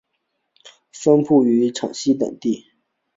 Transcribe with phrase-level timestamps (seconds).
[0.91, 2.65] 分布于广西等地。